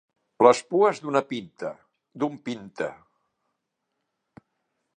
Les 0.45 0.61
pues 0.73 1.01
d'una 1.03 1.21
pinta, 1.33 1.69
d'un 2.23 2.39
pinte. 2.49 2.89